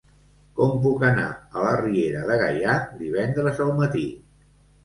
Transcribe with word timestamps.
Com 0.59 0.71
puc 0.85 1.03
anar 1.09 1.25
a 1.59 1.67
la 1.67 1.75
Riera 1.83 2.25
de 2.31 2.39
Gaià 2.45 2.79
divendres 3.05 3.63
al 3.67 3.73
matí? 3.83 4.07